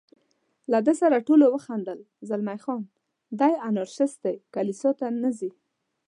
[0.71, 1.99] له دې سره ټولو وخندل،
[2.29, 2.83] زلمی خان:
[3.39, 5.51] دی انارشیست دی، کلیسا ته نه ځي.